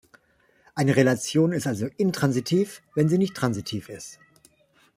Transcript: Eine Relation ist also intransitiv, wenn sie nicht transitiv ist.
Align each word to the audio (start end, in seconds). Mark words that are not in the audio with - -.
Eine 0.73 0.95
Relation 0.95 1.51
ist 1.51 1.67
also 1.67 1.85
intransitiv, 1.95 2.81
wenn 2.95 3.07
sie 3.07 3.19
nicht 3.19 3.35
transitiv 3.35 3.87
ist. 3.87 4.17